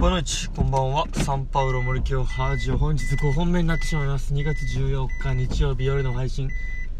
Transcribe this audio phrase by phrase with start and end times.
[0.00, 1.06] ボナチこんばんは。
[1.12, 4.32] サンパウロ森京ハージオ本日5本目になってしまいます。
[4.32, 6.48] 2月14日日曜日夜の配信。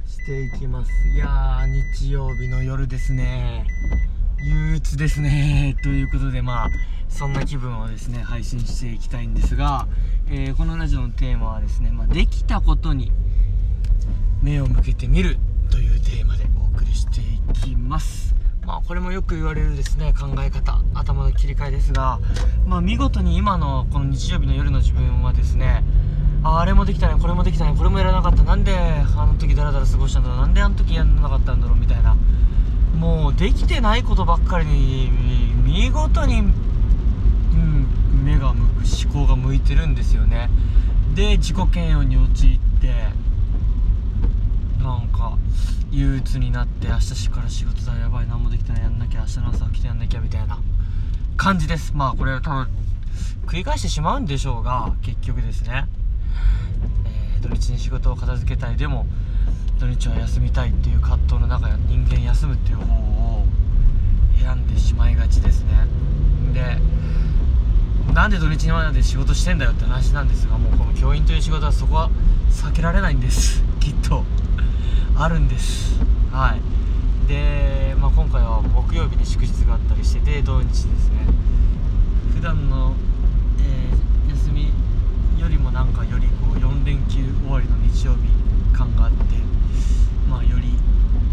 [0.07, 0.93] していきます。
[1.09, 3.67] いやー日曜日の夜ですね。
[4.45, 5.79] 憂鬱ですね。
[5.83, 6.71] ということでまあ
[7.09, 9.89] そんな気分をですね配信していきたいんですが、
[10.29, 13.13] えー、このラジオのテーマはですね、まあ、できたことに
[14.43, 15.39] 目を向けてみる
[15.71, 18.40] というテーマでお送りしていきます。
[18.71, 22.21] まあこれもよく言われるですね考え方頭の切り替えですが
[22.67, 25.83] まあ見事に今のこの日曜日の夜の自分はですね
[26.45, 32.17] ああれもできたねこれもできたねこれもやらなかったなんであの時ダラダラ過ごしたんだろうなんであの時やらなかったんだろうみたいな
[32.95, 35.11] もうできてないことばっかりに
[35.65, 40.49] 見事に、うん、目が向く思考が向いてるんですよね。
[41.17, 42.89] で自己嫌悪に陥って
[44.81, 45.37] なんか
[45.91, 48.39] 憂鬱になって明日から仕事だやばいな
[49.21, 50.59] 明日の朝起きてやんなきゃみたいな
[51.37, 51.93] 感じです。
[51.95, 52.69] まあこれは多分
[53.47, 55.87] 繰り返してしまうんでしょうが結局ですね、
[57.05, 59.07] えー、土日に仕事を片付けたいでも
[59.79, 63.45] 土日は休みたいっていう葛藤の中や人間休むっていう方を
[64.43, 65.87] 選んでしまいがちですね。
[66.55, 66.79] で
[68.15, 72.11] なんで土日にまで仕事してんだよって話なんですがもうこの教員という仕事はそこは
[72.51, 73.63] 避けられないんです。
[73.81, 74.25] きっと。
[75.17, 76.01] あるんです。
[76.33, 76.61] はい、
[78.91, 81.25] 木曜日に祝日があったりしてで土日ですね。
[82.35, 82.97] 普段の、
[83.61, 84.73] えー、休み
[85.39, 88.27] よりもなんかよりこう4連休終わりの日曜日
[88.77, 89.17] 感があって
[90.29, 90.75] まあより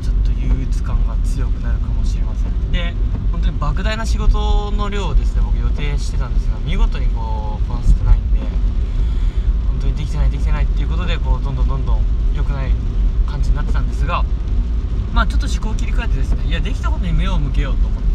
[0.03, 2.71] ちょっと憂鬱感が強くなるかもしれません。
[2.71, 2.93] で
[3.31, 8.39] 本当に莫大な仕事の量をですね僕予定してたんですが見事にこうこなせてないんで
[9.67, 12.01] 本当にできてないできてないっていうことでこうどんどんどんどん
[12.35, 12.71] 良くない
[13.25, 14.23] 感じになってたんですが
[15.13, 18.07] まあちょっと思考を切り替えてですねいやできたことに目を向けようと思って。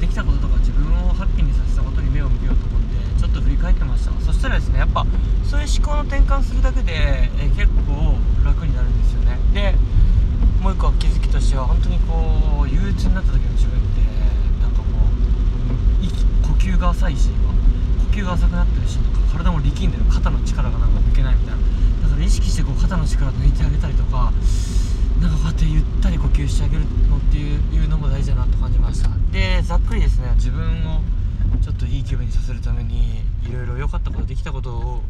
[0.00, 4.12] できたこととか自分をハッピーにさせたことに目を向けようと思ってちょっと振り返ってました。
[4.24, 5.04] そしたらですねやっぱ
[5.42, 9.38] そういう思考の転換するだけでえ結構楽になるんですよね。
[9.52, 9.74] で
[10.62, 14.00] もう一個気づきとしては本当にこう憂鬱になった時の自分って
[14.62, 15.10] なんかも
[16.02, 17.30] う息呼吸が浅いし
[18.12, 20.04] 呼吸が浅くなってるしなんか体も力んでる。
[20.04, 21.62] 肩の力がなんか抜けないみたいな。
[22.06, 24.32] だから意識してこう肩の力抜いてあげたりとか
[25.20, 29.10] なんかこうやってゆったり呼吸してあげるのっていうのも大事だなと感じました。
[29.32, 31.00] でざっくりですね自分を
[31.62, 35.02] ちょっといい気分にさせるためにいろいろ良かったことできたことを、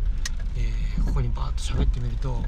[0.56, 2.42] えー、ここにバーッと喋ってみると、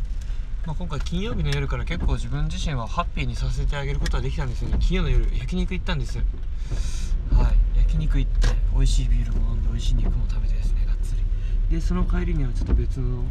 [0.66, 4.78] まあ、今回金曜日の夜から結構自分自身はハッピーにさせてあげることができたんですよね。
[4.81, 6.19] 金曜の夜焼肉行ったんです。
[6.19, 7.81] はい。
[7.81, 11.76] 焼肉行って美味しいビールも飲んで美味しい肉も食べてですねがっつり。
[11.76, 13.25] でその帰りにはちょっと別の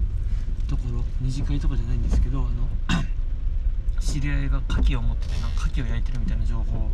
[0.68, 2.50] ところ二次会とかじゃないんですけどあの
[4.00, 6.90] 知り合いが牡蠣を持っててなんか牡蠣を焼いてるみたいな情報を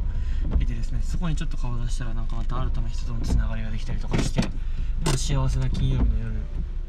[0.52, 4.42] 得てですねそこにちょっと顔を出したらなんかまた新たな人とのつながりができたりとかして、
[5.04, 6.34] まあ、幸せな金曜日の夜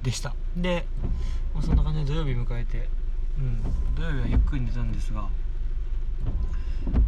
[0.03, 0.35] でした。
[0.57, 0.87] で、
[1.55, 2.89] まあ、そんな感じで土曜日迎えて
[3.39, 3.63] うん
[3.95, 5.23] 土曜日はゆっくり寝たんですが、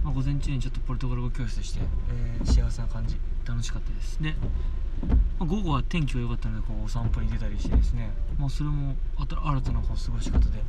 [0.03, 1.81] まあ、午前中にちょっとポルトガル語教室して、
[2.11, 3.17] えー、幸せな感じ
[3.47, 4.23] 楽しかったです。
[4.23, 4.35] で
[5.39, 9.37] まあ、午後は天気が良かったのでこうお散歩に出たりしてですね、まあ、それも新た
[9.73, 10.63] な過ごし方で、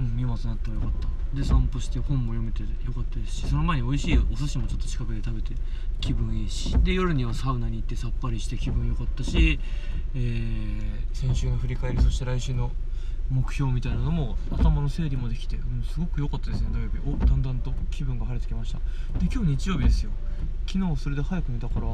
[0.00, 1.08] うん、見事なって良かった。
[1.36, 5.54] で散歩して本も読めて良かったですしその前に美味しいお寿司もちょっと近くで食べて
[5.98, 9.58] 気分いいしで夜にはサウナに行ってさっぱりして気分良かったし、
[10.14, 10.82] えー、
[11.14, 12.70] 先週の振り返りそして来週の
[13.30, 17.24] 目標みたいなのも頭の整理もできて、うん、すごく良かったですね土曜日。
[17.24, 18.78] おだんだんと気分が晴れてきました。
[19.18, 20.10] で今日日曜日ですよ。
[20.66, 21.86] 昨日それで早く寝たから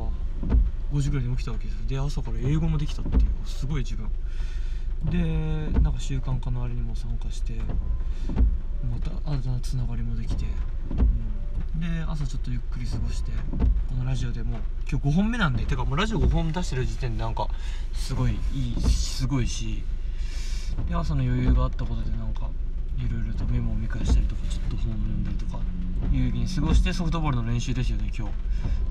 [0.93, 4.09] 5時ぐらいに起きたわけですで朝から英語もできたっていうすごい自分。
[5.05, 5.19] で
[5.81, 7.55] なんか習慣化のあれにも参加して
[8.91, 10.45] また新たなつながりもできて、
[10.91, 13.31] うん、で朝ちょっとゆっくり過ごして
[13.89, 14.59] このラジオでも
[14.91, 17.49] 今日5本目なんでてかもうラジオ5本出してる時点でなんか
[17.93, 19.83] すごいいいすごいし
[20.89, 22.49] で朝の余裕があったことでなんか
[22.99, 25.61] いろいろとメモを見返したりとかちょっと本を読んだりとか
[26.11, 28.35] 有意義に過ごしてソフトボールの練習ですよね今日。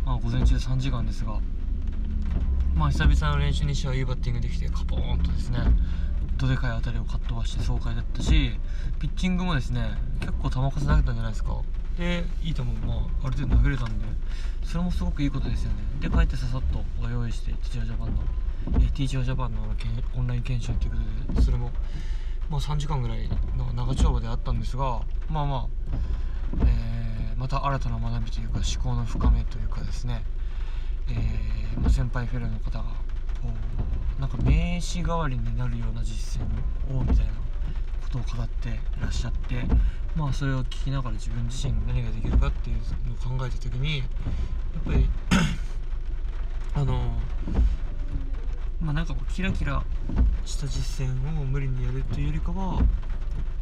[0.05, 1.39] まあ午前中3時間ですが
[2.77, 5.59] まあ久々の練習にしてはいいバッティングできてカポーンとですね
[6.37, 8.51] どでかい当たりをカットばして爽快だったし
[8.99, 11.59] ピッチングもですね結構球数投げたんじゃないですか。
[11.97, 12.93] でいい球もま
[13.23, 14.05] あある程度投げれたんで
[14.63, 15.77] それもすごくいいことですよね。
[15.99, 18.21] で帰ってささっとご用意してティーチャージャパンの
[18.67, 19.61] えティーチャージャパンの
[20.15, 20.97] オンライン研修というこ
[21.29, 21.71] とでそれも
[22.49, 23.27] まあ3時間ぐらい
[23.57, 25.67] の長丁場であったんですがまあまあ、
[26.65, 30.21] えー、また新たな学びというか思考の深めというかですね、
[31.09, 32.83] えー、先輩フェローの方が
[33.41, 33.49] こ
[34.17, 36.45] うなんか名刺代わりになるような実践
[36.97, 37.33] をみたいな
[38.03, 38.71] ことを語ってい
[39.01, 39.63] らっしゃって
[40.15, 42.77] まあそれを聞きながら自分自身何ができるかっていう
[43.07, 44.07] のを考えた時にやっ
[44.85, 45.09] ぱり
[46.73, 47.17] あの
[48.81, 49.83] まあなんかこうキラキラ
[50.45, 52.79] した実践を無理にやるというよりかは、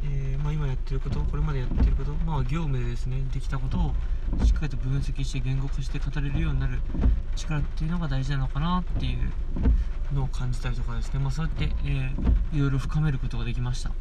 [0.04, 3.94] えー、まあ、今やってることこれまでやってることまあ業務でですねできたことを
[4.44, 6.80] しっかりと分析して言語化して語れるようになる
[7.36, 13.92] 力っていうのが大事なのかなっていうのを感じたりとかですね、まあ、そうやって、えー、いろいろ深めることができました。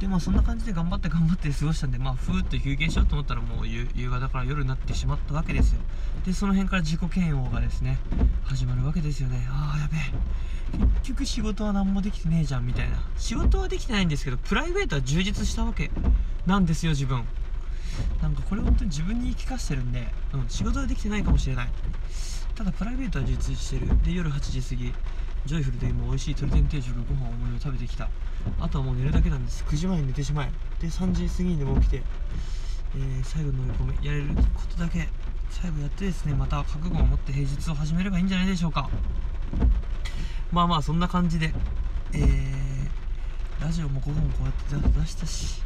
[0.00, 5.80] でまあそんな感じで頑張って頑張って過ごしたんでまあふーっと休憩しようと思ったらもう夕方から夜になってしまったわけですよ。
[6.26, 7.98] でその辺から自己嫌悪がですね
[8.44, 9.46] 始まるわけですよね。
[9.48, 9.98] ああやべえ。
[11.02, 12.96] 結局仕事は何もできてねえじゃんみたいな。
[13.16, 15.90] 仕事はできてないんですけどプライベートは充実したわけ
[16.46, 17.24] なんですよ自分。
[18.20, 21.68] なんかこれ本当に自分に言い聞かせてるんで、うん、仕事はできてないかもしれない。
[22.54, 23.88] ただプライベートは充実してる。
[24.02, 24.92] で夜8時過ぎ
[25.44, 28.08] ジョイフルで今美味しい鶏天定食ご飯思いを食べてきた。
[28.60, 29.64] あとはもう寝るだけなんです。
[29.64, 30.50] 9時前に寝てしまえ。
[30.80, 32.02] で3時過ぎにでも起きて、
[32.94, 35.08] えー、最後の追い込みやれることだけ。
[35.50, 38.88] 最後やってですねまた覚悟を持って平日を始めればいいんじゃないでしょうか。
[40.50, 41.52] まあまあそんな感じで
[42.14, 45.62] えー、ラジオも5本こうやって出したし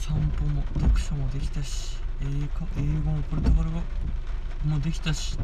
[0.00, 3.80] 散歩も読書もできたし英語英語もポルトガル語
[4.64, 5.38] もできたし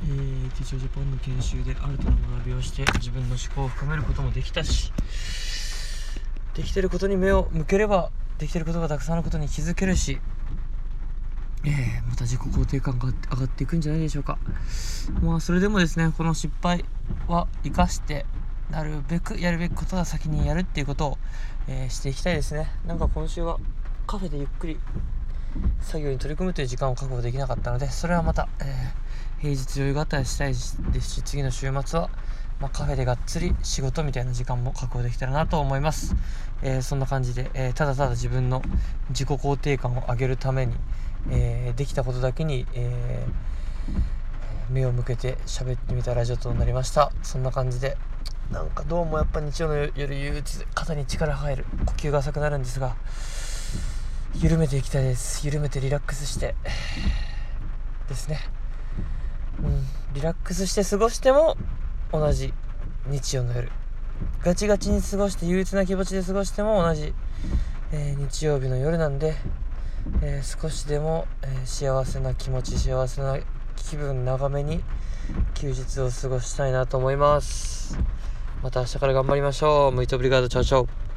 [0.00, 4.92] えー、ティチョジャパンの研修で新たな学びをして自分の思考を深めることもできたし
[6.54, 10.20] できてることに目を向ければできてることがたくさんあることに気づけるし、
[11.64, 14.38] えー、また自己肯定感が上がっていくんじゃないでしょうか。
[15.22, 16.84] まあそれでもですねこの失敗
[17.26, 18.26] は生かして
[18.70, 21.18] なるべくやるべきことは先にやるっていうことを、
[21.68, 22.68] えー、していきたいですね。
[22.86, 23.58] なんか今週は
[24.06, 24.78] カフェでゆっくり
[25.80, 29.08] 作業に取り組むという時間を確保できなかったのでそれはまた、えー
[29.40, 30.54] 平日余裕があったりしたいで
[31.00, 32.10] すし次の週末は、
[32.60, 36.16] まあ、カフェでがっつり仕事みたいな時間も確保できたらなと思います、
[36.62, 38.62] えー、そんな感じで、えー、ただただ自分の
[39.10, 40.74] 自己肯定感を上げるために、
[41.30, 43.26] えー、できたことだけに、え
[44.70, 47.10] 目を向けて喋ってみたラジオとなりました。
[47.22, 47.96] そんな感じで
[48.52, 52.96] なんかどうもやっぱ日曜の夜憂鬱で肩に力入る呼吸が浅くなるんですが
[54.40, 55.44] 緩めていきたいです。
[55.44, 56.54] 緩めてリラックスして
[58.08, 58.40] ですね。
[59.62, 61.56] うん、リラックスして過ごしても
[62.12, 62.54] 同じ
[63.06, 63.70] 日曜の夜。
[64.42, 67.12] ガチガチに過ごして憂鬱な気持ちで過ごしても同じ、
[67.92, 69.34] えー、日曜日の夜なんで、
[70.22, 73.38] えー、少しでも、えー、幸せな気持ち幸せな
[73.76, 74.82] 気分長めに
[75.54, 77.98] 休日を過ごしたいなと思います。
[78.62, 79.92] また明日から頑張りましょう。
[79.92, 80.98] ムイトブリガードチャオチャオ。